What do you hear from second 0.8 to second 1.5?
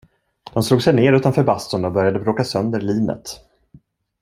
sig ner utanför